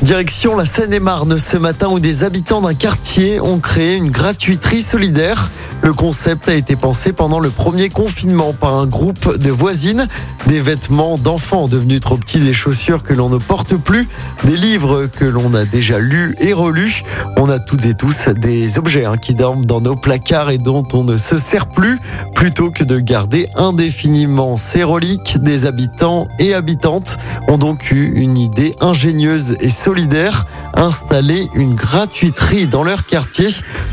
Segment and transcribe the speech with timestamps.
[0.00, 5.50] Direction la Seine-et-Marne ce matin où des habitants d'un quartier ont créé une gratuiterie solidaire.
[5.82, 10.06] Le concept a été pensé pendant le premier confinement par un groupe de voisines.
[10.46, 14.08] Des vêtements d'enfants devenus trop petits, des chaussures que l'on ne porte plus,
[14.44, 17.02] des livres que l'on a déjà lus et relus.
[17.36, 20.86] On a toutes et tous des objets hein, qui dorment dans nos placards et dont
[20.92, 21.98] on ne se sert plus
[22.34, 25.38] plutôt que de garder indéfiniment ces reliques.
[25.42, 27.18] Des habitants et habitantes
[27.48, 33.48] ont donc eu une idée ingénieuse et solidaire, installer une gratuiterie dans leur quartier,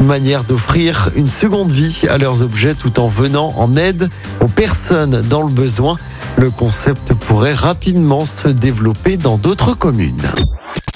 [0.00, 4.08] une manière d'offrir une seconde vie à leurs objets tout en venant en aide
[4.40, 5.96] aux personnes dans le besoin.
[6.36, 10.28] Le concept pourrait rapidement se développer dans d'autres communes.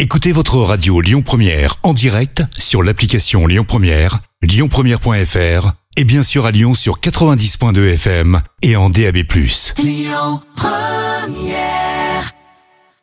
[0.00, 6.46] Écoutez votre radio Lyon Première en direct sur l'application Lyon Première, lyonpremière.fr et bien sûr
[6.46, 9.18] à Lyon sur 90.2 FM et en DAB+.